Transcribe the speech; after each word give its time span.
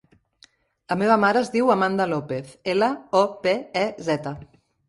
La 0.93 0.97
meva 1.01 1.17
mare 1.25 1.43
es 1.45 1.51
diu 1.57 1.69
Amanda 1.75 2.09
Lopez: 2.13 2.57
ela, 2.75 2.91
o, 3.23 3.25
pe, 3.45 3.57
e, 3.87 3.89
zeta. 4.09 4.35